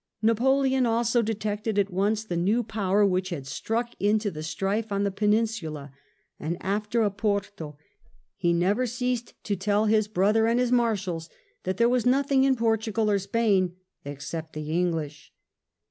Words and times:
Napoleon 0.23 0.87
also 0.87 1.21
detected 1.21 1.77
at 1.77 1.91
once 1.91 2.23
the 2.23 2.35
new 2.35 2.63
power 2.63 3.05
which 3.05 3.29
had 3.29 3.45
struck 3.45 3.93
into 3.99 4.31
the 4.31 4.41
strife 4.41 4.91
on 4.91 5.03
the 5.03 5.11
Peninsula, 5.11 5.93
and, 6.39 6.57
after 6.59 7.03
Oporto, 7.03 7.77
he 8.35 8.51
never 8.51 8.87
ceased 8.87 9.35
to 9.43 9.55
tell 9.55 9.85
his 9.85 10.07
brother 10.07 10.47
and 10.47 10.59
his 10.59 10.71
Marshals 10.71 11.29
that 11.65 11.77
there 11.77 11.87
was 11.87 12.07
nothing 12.07 12.45
in 12.45 12.55
Portugal 12.55 13.11
or 13.11 13.19
Spain 13.19 13.75
"except 14.03 14.53
the 14.53 14.71
English." 14.71 15.31